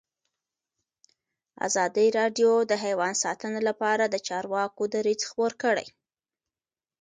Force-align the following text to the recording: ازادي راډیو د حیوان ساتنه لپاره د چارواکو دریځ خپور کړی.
ازادي 1.67 2.07
راډیو 2.19 2.51
د 2.71 2.73
حیوان 2.83 3.13
ساتنه 3.23 3.59
لپاره 3.67 4.03
د 4.07 4.15
چارواکو 4.27 4.81
دریځ 4.93 5.21
خپور 5.29 5.51
کړی. 5.63 5.87